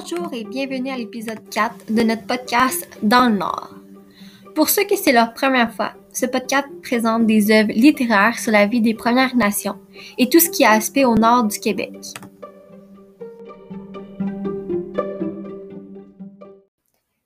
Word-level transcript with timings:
Bonjour 0.00 0.32
et 0.32 0.44
bienvenue 0.44 0.90
à 0.90 0.96
l'épisode 0.96 1.46
4 1.50 1.92
de 1.92 2.02
notre 2.02 2.26
podcast 2.26 2.88
Dans 3.02 3.28
le 3.28 3.36
Nord. 3.36 3.74
Pour 4.54 4.70
ceux 4.70 4.84
qui 4.84 4.96
c'est 4.96 5.12
leur 5.12 5.34
première 5.34 5.74
fois, 5.74 5.92
ce 6.10 6.24
podcast 6.24 6.66
présente 6.82 7.26
des 7.26 7.50
œuvres 7.50 7.72
littéraires 7.72 8.38
sur 8.38 8.50
la 8.50 8.66
vie 8.66 8.80
des 8.80 8.94
Premières 8.94 9.36
Nations 9.36 9.78
et 10.16 10.30
tout 10.30 10.40
ce 10.40 10.48
qui 10.48 10.64
a 10.64 10.70
aspect 10.70 11.04
au 11.04 11.16
nord 11.16 11.44
du 11.44 11.58
Québec. 11.58 11.92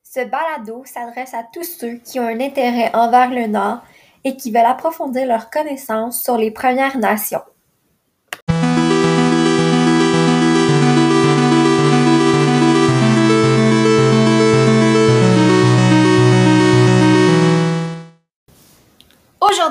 Ce 0.03 0.25
balado 0.25 0.83
s'adresse 0.85 1.35
à 1.35 1.45
tous 1.53 1.79
ceux 1.79 1.99
qui 1.99 2.19
ont 2.19 2.27
un 2.27 2.41
intérêt 2.41 2.91
envers 2.95 3.31
le 3.31 3.47
Nord 3.47 3.83
et 4.25 4.37
qui 4.37 4.51
veulent 4.51 4.63
approfondir 4.67 5.27
leurs 5.27 5.51
connaissances 5.51 6.21
sur 6.21 6.37
les 6.37 6.51
Premières 6.51 6.99
Nations. 6.99 7.43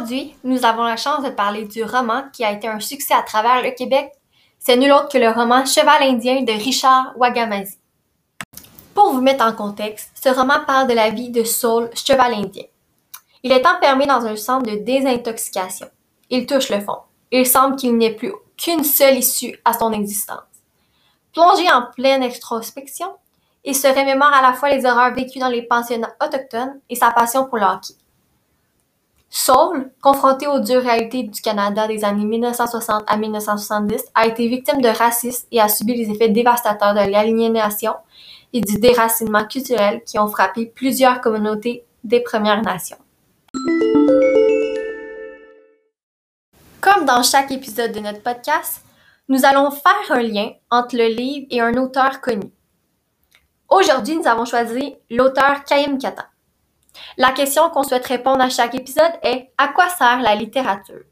Aujourd'hui, 0.04 0.36
nous 0.44 0.66
avons 0.66 0.84
la 0.84 0.98
chance 0.98 1.24
de 1.24 1.30
parler 1.30 1.64
du 1.64 1.82
roman 1.82 2.24
qui 2.34 2.44
a 2.44 2.52
été 2.52 2.68
un 2.68 2.82
succès 2.82 3.14
à 3.14 3.22
travers 3.22 3.64
le 3.64 3.72
Québec. 3.72 4.12
C'est 4.60 4.76
nul 4.76 4.92
autre 4.92 5.08
que 5.08 5.18
le 5.18 5.30
roman 5.30 5.66
Cheval 5.66 6.04
indien 6.04 6.42
de 6.42 6.52
Richard 6.52 7.14
Wagamazi. 7.16 7.78
Pour 8.94 9.14
vous 9.14 9.22
mettre 9.22 9.46
en 9.46 9.54
contexte, 9.54 10.12
ce 10.22 10.28
roman 10.28 10.56
parle 10.68 10.90
de 10.90 10.94
la 10.94 11.10
vie 11.10 11.30
de 11.30 11.46
Saul, 11.46 11.90
cheval 11.96 12.34
indien. 12.34 12.66
Il 13.44 13.54
est 13.54 13.66
enfermé 13.66 14.06
dans 14.06 14.26
un 14.26 14.36
centre 14.36 14.70
de 14.70 14.76
désintoxication. 14.76 15.88
Il 16.30 16.48
touche 16.48 16.68
le 16.68 16.82
fond. 16.82 16.98
Il 17.32 17.48
semble 17.48 17.78
qu'il 17.78 17.98
n'y 17.98 18.08
ait 18.08 18.14
plus 18.14 18.34
qu'une 18.58 18.84
seule 18.84 19.20
issue 19.20 19.58
à 19.64 19.72
son 19.72 19.94
existence. 19.94 20.44
Plongé 21.32 21.72
en 21.72 21.84
pleine 21.96 22.24
extrospection, 22.24 23.08
il 23.64 23.74
se 23.74 23.88
remémore 23.88 24.34
à 24.34 24.42
la 24.42 24.52
fois 24.52 24.68
les 24.68 24.86
horreurs 24.86 25.14
vécues 25.14 25.40
dans 25.40 25.48
les 25.48 25.64
pensionnats 25.64 26.14
autochtones 26.22 26.82
et 26.90 26.96
sa 26.96 27.12
passion 27.12 27.46
pour 27.46 27.58
le. 27.58 27.66
Saul, 29.36 29.90
confronté 30.00 30.46
aux 30.46 30.60
dures 30.60 30.84
réalités 30.84 31.24
du 31.24 31.42
Canada 31.42 31.88
des 31.88 32.06
années 32.06 32.24
1960 32.24 33.04
à 33.08 33.18
1970, 33.18 34.04
a 34.14 34.28
été 34.28 34.48
victime 34.48 34.80
de 34.80 34.90
racisme 34.90 35.48
et 35.52 35.60
a 35.60 35.68
subi 35.68 35.96
les 35.96 36.12
effets 36.12 36.30
dévastateurs 36.30 36.94
de 36.94 37.00
l'aliénation 37.10 37.96
et 38.54 38.62
du 38.62 38.80
déracinement 38.80 39.44
culturel 39.46 40.04
qui 40.06 40.20
ont 40.20 40.28
frappé 40.28 40.68
plusieurs 40.68 41.20
communautés 41.20 41.84
des 42.04 42.20
Premières 42.20 42.62
Nations. 42.62 43.00
Comme 46.80 47.06
dans 47.06 47.24
chaque 47.24 47.52
épisode 47.52 47.92
de 47.92 48.02
notre 48.02 48.22
podcast, 48.22 48.86
nous 49.30 49.46
allons 49.46 49.72
faire 49.72 50.12
un 50.16 50.22
lien 50.22 50.52
entre 50.70 50.96
le 50.96 51.08
livre 51.08 51.48
et 51.50 51.60
un 51.60 51.74
auteur 51.78 52.22
connu. 52.22 52.52
Aujourd'hui, 53.68 54.16
nous 54.16 54.28
avons 54.28 54.46
choisi 54.46 54.94
l'auteur 55.10 55.64
Kaïm 55.64 55.98
Katan. 55.98 56.26
La 57.18 57.32
question 57.32 57.70
qu'on 57.70 57.84
souhaite 57.84 58.06
répondre 58.06 58.42
à 58.42 58.50
chaque 58.50 58.76
épisode 58.76 59.14
est 59.22 59.52
à 59.58 59.70
quoi 59.70 59.90
sert 59.90 60.22
la 60.22 60.36
littérature? 60.36 61.04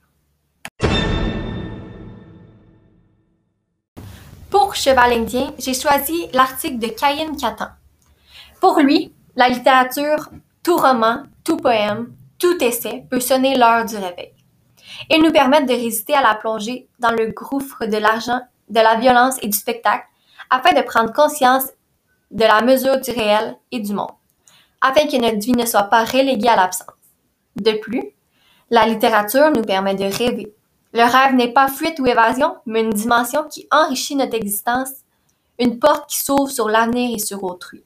Pour 4.50 4.76
Cheval 4.76 5.14
Indien, 5.14 5.54
j'ai 5.58 5.74
choisi 5.74 6.28
l'article 6.34 6.80
de 6.80 6.88
Kayin 6.88 7.36
Katan. 7.36 7.70
Pour 8.60 8.80
lui, 8.80 9.14
la 9.36 9.48
littérature, 9.50 10.30
tout 10.64 10.78
roman, 10.78 11.24
tout 11.44 11.58
poème, 11.58 12.14
tout 12.38 12.62
essai 12.64 13.06
peut 13.10 13.20
sonner 13.20 13.56
l'heure 13.56 13.86
du 13.86 13.96
réveil. 13.96 14.34
et 15.10 15.18
nous 15.18 15.32
permettre 15.32 15.68
de 15.68 15.74
résister 15.74 16.14
à 16.14 16.22
la 16.22 16.36
plongée 16.36 16.88
dans 17.00 17.12
le 17.12 17.32
gouffre 17.32 17.86
de 17.86 17.98
l'argent, 17.98 18.42
de 18.70 18.80
la 18.80 18.96
violence 18.96 19.38
et 19.42 19.48
du 19.48 19.58
spectacle 19.58 20.06
afin 20.50 20.74
de 20.74 20.82
prendre 20.82 21.14
conscience 21.14 21.66
de 22.30 22.44
la 22.44 22.62
mesure 22.62 23.00
du 23.00 23.12
réel 23.12 23.58
et 23.72 23.80
du 23.80 23.94
monde 23.94 24.12
afin 24.82 25.08
que 25.08 25.18
notre 25.18 25.40
vie 25.40 25.54
ne 25.54 25.66
soit 25.66 25.84
pas 25.84 26.04
reléguée 26.04 26.50
à 26.50 26.56
l'absence. 26.56 26.88
De 27.56 27.74
plus, 27.74 28.04
la 28.70 28.86
littérature 28.86 29.52
nous 29.52 29.62
permet 29.62 29.96
de 29.96 30.06
rêver. 30.06 30.54
Le 30.94 31.04
rêve 31.04 31.36
n'est 31.36 31.54
pas 31.54 31.68
fuite 31.68 32.00
ou 32.00 32.08
évasion, 32.08 32.56
mais 32.66 32.82
une 32.82 32.90
dimension 32.90 33.44
qui 33.48 33.68
enrichit 33.72 34.16
notre 34.16 34.36
existence, 34.36 34.90
une 35.60 35.80
porte 35.80 36.10
qui 36.10 36.20
s'ouvre 36.22 36.50
sur 36.50 36.70
l'avenir 36.70 37.16
et 37.16 37.20
sur 37.20 37.44
autrui. 37.44 37.84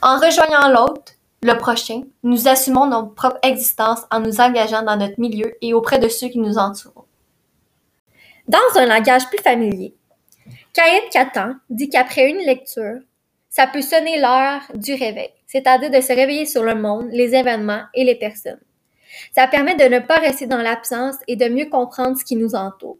En 0.00 0.18
rejoignant 0.18 0.68
l'autre, 0.68 1.12
le 1.42 1.54
prochain, 1.54 2.02
nous 2.22 2.48
assumons 2.48 2.86
notre 2.86 3.14
propre 3.14 3.38
existence 3.42 4.00
en 4.10 4.20
nous 4.20 4.40
engageant 4.40 4.82
dans 4.82 4.96
notre 4.96 5.20
milieu 5.20 5.54
et 5.60 5.74
auprès 5.74 5.98
de 5.98 6.08
ceux 6.08 6.28
qui 6.28 6.38
nous 6.38 6.58
entourent. 6.58 7.06
Dans 8.46 8.58
un 8.76 8.86
langage 8.86 9.28
plus 9.28 9.38
familier, 9.38 9.94
Kayet 10.72 11.08
Katan 11.10 11.54
dit 11.70 11.88
qu'après 11.88 12.30
une 12.30 12.38
lecture, 12.38 13.00
ça 13.50 13.66
peut 13.66 13.82
sonner 13.82 14.20
l'heure 14.20 14.62
du 14.74 14.94
réveil, 14.94 15.30
c'est-à-dire 15.48 15.90
de 15.90 16.00
se 16.00 16.12
réveiller 16.12 16.46
sur 16.46 16.62
le 16.62 16.74
monde, 16.76 17.08
les 17.10 17.34
événements 17.34 17.82
et 17.94 18.04
les 18.04 18.14
personnes. 18.14 18.60
Ça 19.34 19.48
permet 19.48 19.74
de 19.74 19.84
ne 19.84 19.98
pas 19.98 20.18
rester 20.18 20.46
dans 20.46 20.62
l'absence 20.62 21.16
et 21.26 21.36
de 21.36 21.48
mieux 21.48 21.68
comprendre 21.68 22.16
ce 22.16 22.24
qui 22.24 22.36
nous 22.36 22.54
entoure. 22.54 22.98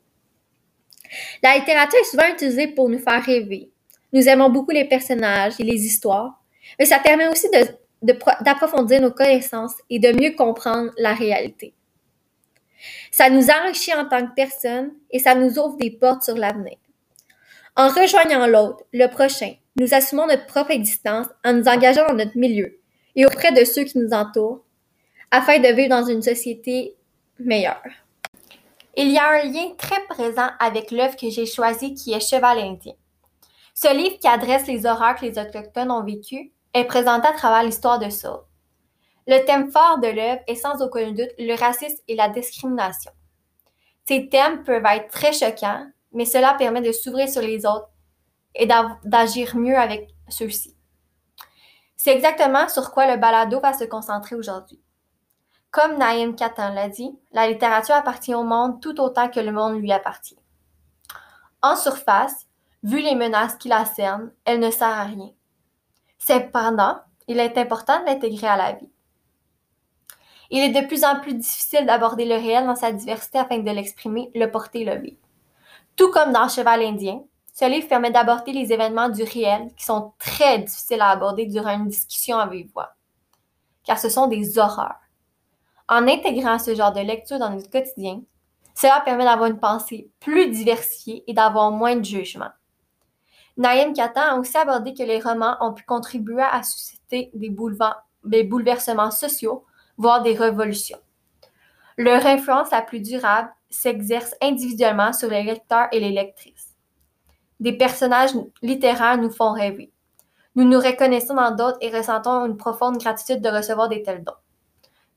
La 1.42 1.56
littérature 1.56 2.00
est 2.00 2.10
souvent 2.10 2.28
utilisée 2.28 2.68
pour 2.68 2.88
nous 2.88 2.98
faire 2.98 3.22
rêver. 3.22 3.70
Nous 4.12 4.28
aimons 4.28 4.50
beaucoup 4.50 4.70
les 4.70 4.86
personnages 4.86 5.54
et 5.58 5.64
les 5.64 5.84
histoires, 5.84 6.42
mais 6.78 6.86
ça 6.86 6.98
permet 6.98 7.28
aussi 7.28 7.48
d'approfondir 8.02 9.02
nos 9.02 9.12
connaissances 9.12 9.74
et 9.90 9.98
de 9.98 10.12
mieux 10.12 10.34
comprendre 10.34 10.90
la 10.96 11.12
réalité. 11.12 11.74
Ça 13.10 13.28
nous 13.28 13.48
enrichit 13.50 13.94
en 13.94 14.08
tant 14.08 14.26
que 14.26 14.34
personne 14.34 14.92
et 15.10 15.18
ça 15.18 15.34
nous 15.34 15.58
ouvre 15.58 15.76
des 15.76 15.90
portes 15.90 16.22
sur 16.22 16.36
l'avenir. 16.36 16.76
En 17.76 17.88
rejoignant 17.88 18.46
l'autre, 18.46 18.84
le 18.92 19.06
prochain, 19.08 19.54
nous 19.78 19.94
assumons 19.94 20.26
notre 20.26 20.46
propre 20.46 20.72
existence 20.72 21.28
en 21.44 21.52
nous 21.52 21.68
engageant 21.68 22.06
dans 22.08 22.14
notre 22.14 22.36
milieu 22.36 22.80
et 23.14 23.24
auprès 23.24 23.52
de 23.52 23.64
ceux 23.64 23.84
qui 23.84 23.98
nous 23.98 24.12
entourent 24.12 24.64
afin 25.30 25.58
de 25.58 25.68
vivre 25.68 25.90
dans 25.90 26.04
une 26.04 26.22
société 26.22 26.96
meilleure. 27.38 27.82
Il 28.96 29.10
y 29.10 29.18
a 29.18 29.28
un 29.28 29.44
lien 29.44 29.70
très 29.78 30.02
présent 30.08 30.48
avec 30.58 30.90
l'œuvre 30.90 31.16
que 31.16 31.30
j'ai 31.30 31.46
choisie 31.46 31.94
qui 31.94 32.12
est 32.12 32.20
Cheval 32.20 32.58
indien. 32.58 32.94
Ce 33.74 33.94
livre 33.94 34.18
qui 34.18 34.26
adresse 34.26 34.66
les 34.66 34.86
horreurs 34.86 35.14
que 35.14 35.24
les 35.24 35.38
Autochtones 35.38 35.92
ont 35.92 36.02
vécues 36.02 36.50
est 36.74 36.84
présenté 36.84 37.28
à 37.28 37.32
travers 37.32 37.62
l'histoire 37.62 38.00
de 38.00 38.10
Saul. 38.10 38.40
Le 39.28 39.44
thème 39.44 39.70
fort 39.70 39.98
de 40.00 40.08
l'œuvre 40.08 40.40
est 40.48 40.56
sans 40.56 40.82
aucun 40.82 41.12
doute 41.12 41.30
le 41.38 41.54
racisme 41.54 42.02
et 42.08 42.16
la 42.16 42.28
discrimination. 42.28 43.12
Ces 44.06 44.28
thèmes 44.28 44.64
peuvent 44.64 44.84
être 44.86 45.08
très 45.10 45.32
choquants, 45.32 45.86
mais 46.12 46.24
cela 46.24 46.54
permet 46.54 46.80
de 46.80 46.90
s'ouvrir 46.90 47.28
sur 47.28 47.42
les 47.42 47.66
autres 47.66 47.90
et 48.54 48.68
d'agir 49.04 49.56
mieux 49.56 49.76
avec 49.76 50.14
ceux-ci. 50.28 50.76
C'est 51.96 52.14
exactement 52.14 52.68
sur 52.68 52.92
quoi 52.92 53.12
le 53.12 53.20
balado 53.20 53.60
va 53.60 53.72
se 53.72 53.84
concentrer 53.84 54.36
aujourd'hui. 54.36 54.80
Comme 55.70 55.98
Naïm 55.98 56.34
Katan 56.34 56.72
l'a 56.72 56.88
dit, 56.88 57.18
la 57.32 57.48
littérature 57.48 57.94
appartient 57.94 58.34
au 58.34 58.44
monde 58.44 58.80
tout 58.80 59.00
autant 59.00 59.28
que 59.28 59.40
le 59.40 59.52
monde 59.52 59.80
lui 59.80 59.92
appartient. 59.92 60.38
En 61.60 61.76
surface, 61.76 62.46
vu 62.82 63.00
les 63.00 63.14
menaces 63.14 63.56
qui 63.56 63.68
la 63.68 63.84
cernent, 63.84 64.32
elle 64.44 64.60
ne 64.60 64.70
sert 64.70 64.88
à 64.88 65.04
rien. 65.04 65.30
Cependant, 66.18 66.98
il 67.26 67.38
est 67.38 67.58
important 67.58 68.00
de 68.00 68.06
l'intégrer 68.06 68.46
à 68.46 68.56
la 68.56 68.72
vie. 68.72 68.90
Il 70.50 70.60
est 70.60 70.80
de 70.80 70.86
plus 70.86 71.04
en 71.04 71.20
plus 71.20 71.34
difficile 71.34 71.84
d'aborder 71.84 72.24
le 72.24 72.36
réel 72.36 72.64
dans 72.64 72.76
sa 72.76 72.92
diversité 72.92 73.38
afin 73.38 73.58
de 73.58 73.70
l'exprimer, 73.70 74.30
le 74.34 74.50
porter, 74.50 74.84
le 74.84 74.96
vivre. 74.96 75.18
Tout 75.96 76.10
comme 76.10 76.32
dans 76.32 76.48
Cheval 76.48 76.82
indien, 76.82 77.22
ce 77.58 77.64
livre 77.64 77.88
permet 77.88 78.12
d'aborder 78.12 78.52
les 78.52 78.72
événements 78.72 79.08
du 79.08 79.24
réel 79.24 79.74
qui 79.76 79.84
sont 79.84 80.12
très 80.20 80.60
difficiles 80.60 81.00
à 81.00 81.08
aborder 81.08 81.44
durant 81.46 81.74
une 81.74 81.88
discussion 81.88 82.46
vive 82.46 82.70
voix, 82.72 82.94
car 83.82 83.98
ce 83.98 84.08
sont 84.08 84.28
des 84.28 84.58
horreurs. 84.58 85.00
En 85.88 86.06
intégrant 86.06 86.60
ce 86.60 86.76
genre 86.76 86.92
de 86.92 87.00
lecture 87.00 87.40
dans 87.40 87.50
notre 87.50 87.68
quotidien, 87.68 88.22
cela 88.76 89.00
permet 89.00 89.24
d'avoir 89.24 89.50
une 89.50 89.58
pensée 89.58 90.08
plus 90.20 90.50
diversifiée 90.50 91.24
et 91.26 91.34
d'avoir 91.34 91.72
moins 91.72 91.96
de 91.96 92.04
jugement. 92.04 92.50
Naïm 93.56 93.92
Katan 93.92 94.20
a 94.20 94.38
aussi 94.38 94.56
abordé 94.56 94.94
que 94.94 95.02
les 95.02 95.18
romans 95.18 95.56
ont 95.60 95.74
pu 95.74 95.82
contribuer 95.82 96.44
à 96.44 96.62
susciter 96.62 97.32
des, 97.34 97.52
des 98.22 98.44
bouleversements 98.44 99.10
sociaux, 99.10 99.64
voire 99.96 100.22
des 100.22 100.34
révolutions. 100.34 101.00
Leur 101.96 102.24
influence 102.24 102.70
la 102.70 102.82
plus 102.82 103.00
durable 103.00 103.52
s'exerce 103.68 104.36
individuellement 104.40 105.12
sur 105.12 105.28
les 105.28 105.42
lecteurs 105.42 105.88
et 105.90 105.98
les 105.98 106.12
lectrices 106.12 106.67
des 107.60 107.72
personnages 107.72 108.30
littéraires 108.62 109.18
nous 109.18 109.30
font 109.30 109.52
rêver. 109.52 109.92
Nous 110.54 110.64
nous 110.64 110.78
reconnaissons 110.78 111.34
dans 111.34 111.54
d'autres 111.54 111.78
et 111.80 111.96
ressentons 111.96 112.46
une 112.46 112.56
profonde 112.56 112.98
gratitude 112.98 113.40
de 113.40 113.48
recevoir 113.48 113.88
des 113.88 114.02
tels 114.02 114.24
dons. 114.24 114.32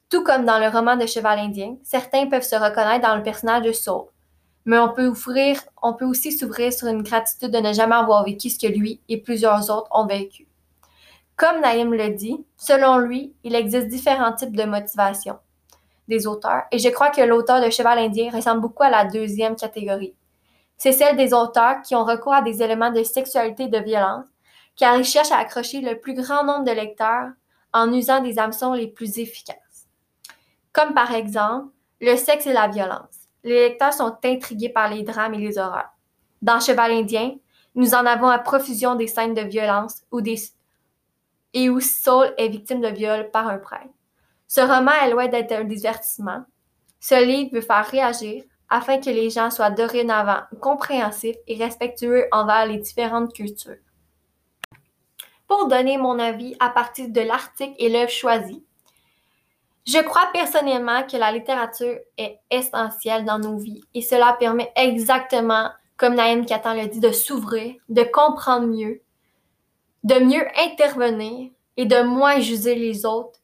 Tout 0.10 0.24
comme 0.24 0.46
dans 0.46 0.60
le 0.60 0.68
roman 0.68 0.98
de 0.98 1.06
Cheval 1.06 1.40
indien, 1.40 1.78
certains 1.84 2.28
peuvent 2.28 2.44
se 2.44 2.56
reconnaître 2.56 3.08
dans 3.08 3.16
le 3.16 3.24
personnage 3.24 3.64
de 3.64 3.72
Saul, 3.72 4.08
mais 4.66 4.78
on 4.78 4.90
peut, 4.90 5.12
on 5.82 5.94
peut 5.94 6.06
aussi 6.06 6.32
s'ouvrir 6.32 6.74
sur 6.74 6.88
une 6.88 7.02
gratitude 7.02 7.52
de 7.52 7.60
ne 7.60 7.74
jamais 7.74 7.96
avoir 7.96 8.24
vécu 8.26 8.50
ce 8.50 8.60
que 8.60 8.72
lui 8.72 9.02
et 9.08 9.22
plusieurs 9.22 9.70
autres 9.70 9.90
ont 9.92 10.06
vécu. 10.06 10.48
Comme 11.36 11.62
Naïm 11.62 11.94
le 11.94 12.10
dit, 12.10 12.46
selon 12.58 12.98
lui, 13.00 13.34
il 13.44 13.56
existe 13.56 13.88
différents 13.88 14.34
types 14.34 14.56
de 14.56 14.64
motivation 14.64 15.40
des 16.08 16.28
auteurs, 16.28 16.64
et 16.72 16.78
je 16.78 16.90
crois 16.90 17.10
que 17.10 17.22
l'auteur 17.22 17.64
de 17.64 17.70
Cheval 17.70 17.98
indien 17.98 18.32
ressemble 18.32 18.62
beaucoup 18.62 18.84
à 18.84 18.90
la 18.90 19.06
deuxième 19.06 19.56
catégorie, 19.56 20.14
c'est 20.82 20.94
celle 20.94 21.16
des 21.16 21.32
auteurs 21.32 21.84
qui 21.84 21.94
ont 21.94 22.04
recours 22.04 22.34
à 22.34 22.42
des 22.42 22.64
éléments 22.64 22.90
de 22.90 23.04
sexualité 23.04 23.66
et 23.66 23.68
de 23.68 23.78
violence, 23.78 24.26
car 24.76 24.98
il 24.98 25.04
cherche 25.04 25.32
à 25.32 25.38
accrocher 25.38 25.80
le 25.80 26.00
plus 26.00 26.16
grand 26.16 26.44
nombre 26.44 26.64
de 26.64 26.72
lecteurs 26.72 27.30
en 27.72 27.94
usant 27.94 28.20
des 28.20 28.40
hameçons 28.40 28.74
les 28.74 28.88
plus 28.88 29.20
efficaces. 29.20 29.88
Comme 30.74 30.96
par 30.96 31.14
exemple, 31.14 31.68
le 32.00 32.16
sexe 32.16 32.48
et 32.48 32.54
la 32.54 32.68
violence. 32.68 33.16
Les 33.44 33.70
lecteurs 33.70 33.94
sont 33.94 34.18
intrigués 34.26 34.70
par 34.70 34.90
les 34.90 35.04
drames 35.04 35.36
et 35.36 35.38
les 35.38 35.60
horreurs. 35.60 35.92
Dans 36.42 36.60
Cheval 36.60 36.94
indien, 36.94 37.36
nous 37.76 37.94
en 37.94 38.04
avons 38.08 38.30
à 38.30 38.40
profusion 38.40 38.96
des 38.96 39.06
scènes 39.06 39.36
de 39.36 39.42
violence 39.42 40.02
où 40.10 40.20
des... 40.20 40.42
et 41.54 41.70
où 41.70 41.80
Saul 41.80 42.34
est 42.40 42.50
victime 42.50 42.82
de 42.82 42.88
viol 42.88 43.30
par 43.30 43.48
un 43.48 43.60
prêtre. 43.60 43.94
Ce 44.48 44.62
roman 44.62 44.94
est 45.04 45.12
loin 45.12 45.28
d'être 45.28 45.52
un 45.52 45.64
divertissement. 45.64 46.44
Ce 47.00 47.24
livre 47.24 47.52
veut 47.54 47.62
faire 47.62 47.86
réagir 47.86 48.46
afin 48.72 49.00
que 49.00 49.10
les 49.10 49.30
gens 49.30 49.52
soient 49.52 49.70
dorénavant 49.70 50.42
compréhensifs 50.62 51.36
et 51.46 51.62
respectueux 51.62 52.26
envers 52.32 52.66
les 52.66 52.78
différentes 52.78 53.34
cultures. 53.34 53.78
Pour 55.48 55.68
donner 55.68 55.98
mon 55.98 56.18
avis 56.18 56.56
à 56.62 56.70
partir 56.70 57.10
de 57.10 57.22
l'article 57.22 57.76
et 57.78 57.90
l'œuvre 57.90 58.10
choisie, 58.10 58.64
je 59.86 60.00
crois 60.00 60.30
personnellement 60.32 61.04
que 61.04 61.18
la 61.18 61.32
littérature 61.34 62.00
est 62.18 62.40
essentielle 62.50 63.26
dans 63.26 63.40
nos 63.40 63.58
vies 63.58 63.84
et 63.94 64.02
cela 64.02 64.38
permet 64.40 64.72
exactement, 64.78 65.70
comme 65.98 66.16
Naïm 66.16 66.46
Katan 66.46 66.74
le 66.76 66.88
dit, 66.88 67.02
de 67.02 67.12
s'ouvrir, 67.12 67.76
de 67.90 68.04
comprendre 68.04 68.68
mieux, 68.68 69.02
de 70.04 70.16
mieux 70.16 70.48
intervenir 70.58 71.52
et 71.76 71.86
de 71.86 72.04
moins 72.04 72.40
juger 72.40 72.76
les 72.76 73.06
autres 73.06 73.40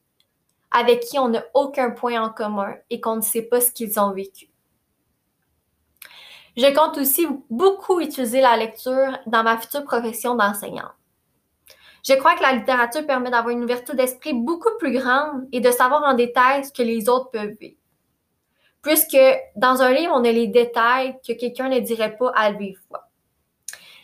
avec 0.70 1.00
qui 1.00 1.18
on 1.18 1.28
n'a 1.28 1.44
aucun 1.54 1.90
point 1.90 2.22
en 2.22 2.30
commun 2.30 2.74
et 2.88 3.00
qu'on 3.00 3.16
ne 3.16 3.20
sait 3.20 3.42
pas 3.42 3.60
ce 3.60 3.70
qu'ils 3.70 4.00
ont 4.00 4.12
vécu. 4.12 4.48
Je 6.58 6.74
compte 6.74 6.98
aussi 6.98 7.24
beaucoup 7.50 8.00
utiliser 8.00 8.40
la 8.40 8.56
lecture 8.56 9.16
dans 9.26 9.44
ma 9.44 9.58
future 9.58 9.84
profession 9.84 10.34
d'enseignante. 10.34 10.90
Je 12.04 12.14
crois 12.14 12.34
que 12.34 12.42
la 12.42 12.52
littérature 12.52 13.06
permet 13.06 13.30
d'avoir 13.30 13.50
une 13.50 13.62
ouverture 13.62 13.94
d'esprit 13.94 14.32
beaucoup 14.32 14.76
plus 14.80 14.92
grande 14.92 15.46
et 15.52 15.60
de 15.60 15.70
savoir 15.70 16.02
en 16.02 16.14
détail 16.14 16.64
ce 16.64 16.72
que 16.72 16.82
les 16.82 17.08
autres 17.08 17.30
peuvent 17.30 17.54
vivre. 17.60 17.78
Puisque 18.82 19.18
dans 19.54 19.82
un 19.82 19.92
livre, 19.92 20.12
on 20.12 20.24
a 20.24 20.32
les 20.32 20.48
détails 20.48 21.16
que 21.24 21.32
quelqu'un 21.32 21.68
ne 21.68 21.78
dirait 21.78 22.16
pas 22.16 22.32
à 22.34 22.50
lui 22.50 22.76
voix. 22.88 23.08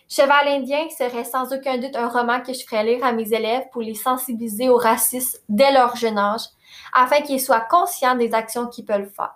Cheval 0.08 0.46
indien 0.46 0.88
serait 0.96 1.24
sans 1.24 1.52
aucun 1.52 1.78
doute 1.78 1.96
un 1.96 2.08
roman 2.08 2.40
que 2.40 2.52
je 2.52 2.64
ferais 2.64 2.84
lire 2.84 3.04
à 3.04 3.10
mes 3.10 3.32
élèves 3.32 3.64
pour 3.72 3.82
les 3.82 3.94
sensibiliser 3.94 4.68
au 4.68 4.76
racisme 4.76 5.40
dès 5.48 5.72
leur 5.72 5.96
jeune 5.96 6.18
âge, 6.18 6.46
afin 6.92 7.20
qu'ils 7.20 7.40
soient 7.40 7.66
conscients 7.68 8.14
des 8.14 8.32
actions 8.32 8.68
qu'ils 8.68 8.84
peuvent 8.84 9.10
faire. 9.10 9.34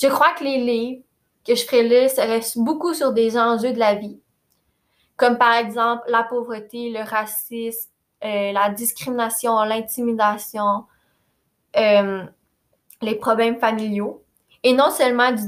Je 0.00 0.06
crois 0.06 0.32
que 0.32 0.44
les 0.44 0.56
livres 0.56 1.02
que 1.46 1.54
je 1.54 1.64
ferais 1.64 1.82
lire 1.82 2.10
seraient 2.10 2.40
beaucoup 2.56 2.94
sur 2.94 3.12
des 3.12 3.38
enjeux 3.38 3.72
de 3.72 3.78
la 3.78 3.94
vie, 3.94 4.20
comme 5.16 5.38
par 5.38 5.54
exemple 5.54 6.04
la 6.08 6.22
pauvreté, 6.22 6.90
le 6.90 7.02
racisme, 7.02 7.90
euh, 8.24 8.52
la 8.52 8.70
discrimination, 8.70 9.62
l'intimidation, 9.64 10.84
euh, 11.76 12.24
les 13.00 13.14
problèmes 13.16 13.58
familiaux, 13.58 14.22
et 14.62 14.72
non 14.72 14.90
seulement 14.90 15.32
du 15.32 15.42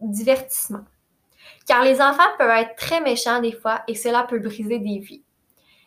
divertissement. 0.00 0.84
Car 1.66 1.82
les 1.82 2.00
enfants 2.00 2.22
peuvent 2.38 2.50
être 2.50 2.76
très 2.76 3.00
méchants 3.00 3.40
des 3.40 3.52
fois 3.52 3.82
et 3.88 3.94
cela 3.94 4.22
peut 4.22 4.38
briser 4.38 4.78
des 4.78 4.98
vies. 4.98 5.22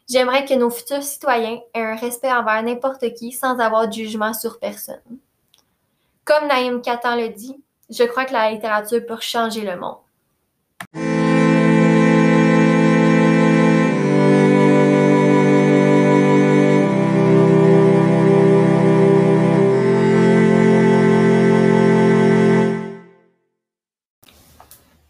J'aimerais 0.09 0.45
que 0.45 0.53
nos 0.53 0.69
futurs 0.69 1.03
citoyens 1.03 1.61
aient 1.73 1.81
un 1.81 1.95
respect 1.95 2.31
envers 2.31 2.61
n'importe 2.63 3.13
qui 3.13 3.31
sans 3.31 3.57
avoir 3.59 3.87
de 3.87 3.93
jugement 3.93 4.33
sur 4.33 4.59
personne. 4.59 5.01
Comme 6.25 6.47
Naïm 6.47 6.81
Katan 6.81 7.15
le 7.15 7.29
dit, 7.29 7.55
je 7.91 8.03
crois 8.05 8.25
que 8.25 8.33
la 8.33 8.51
littérature 8.51 9.05
peut 9.05 9.17
changer 9.19 9.61
le 9.61 9.75
monde. 9.75 9.97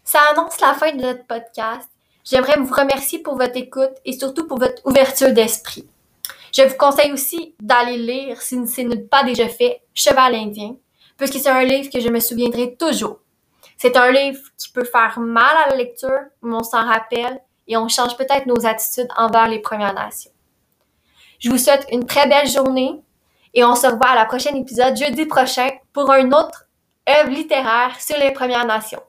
Ça 0.04 0.18
annonce 0.32 0.60
la 0.60 0.74
fin 0.74 0.92
de 0.92 1.00
notre 1.00 1.24
podcast. 1.26 1.88
J'aimerais 2.24 2.58
vous 2.58 2.74
remercier 2.74 3.20
pour 3.20 3.36
votre 3.36 3.56
écoute 3.56 3.92
et 4.04 4.12
surtout 4.12 4.46
pour 4.46 4.58
votre 4.58 4.84
ouverture 4.84 5.32
d'esprit. 5.32 5.88
Je 6.52 6.62
vous 6.62 6.76
conseille 6.76 7.12
aussi 7.12 7.54
d'aller 7.60 7.96
lire, 7.96 8.42
si 8.42 8.66
ce 8.66 8.80
n'est 8.82 8.98
pas 8.98 9.24
déjà 9.24 9.48
fait, 9.48 9.80
Cheval 9.94 10.34
indien, 10.34 10.76
puisque 11.22 11.38
c'est 11.38 11.50
un 11.50 11.62
livre 11.62 11.88
que 11.88 12.00
je 12.00 12.08
me 12.08 12.18
souviendrai 12.18 12.74
toujours. 12.74 13.20
C'est 13.76 13.96
un 13.96 14.10
livre 14.10 14.40
qui 14.58 14.72
peut 14.72 14.82
faire 14.82 15.20
mal 15.20 15.56
à 15.64 15.70
la 15.70 15.76
lecture, 15.76 16.18
mais 16.42 16.56
on 16.56 16.64
s'en 16.64 16.84
rappelle 16.84 17.40
et 17.68 17.76
on 17.76 17.86
change 17.86 18.16
peut-être 18.16 18.46
nos 18.46 18.66
attitudes 18.66 19.06
envers 19.16 19.46
les 19.46 19.60
Premières 19.60 19.94
Nations. 19.94 20.32
Je 21.38 21.48
vous 21.48 21.58
souhaite 21.58 21.86
une 21.92 22.06
très 22.06 22.28
belle 22.28 22.48
journée 22.48 23.00
et 23.54 23.62
on 23.62 23.76
se 23.76 23.86
revoit 23.86 24.08
à 24.08 24.14
la 24.16 24.24
prochaine 24.24 24.56
épisode 24.56 24.96
jeudi 24.96 25.24
prochain 25.26 25.68
pour 25.92 26.10
un 26.10 26.26
autre 26.32 26.66
œuvre 27.08 27.30
littéraire 27.30 28.00
sur 28.00 28.18
les 28.18 28.32
Premières 28.32 28.66
Nations. 28.66 29.02